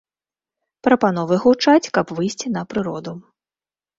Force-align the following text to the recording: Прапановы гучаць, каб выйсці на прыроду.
Прапановы 0.85 1.35
гучаць, 1.43 1.91
каб 1.97 2.13
выйсці 2.19 2.47
на 2.57 2.61
прыроду. 2.71 3.13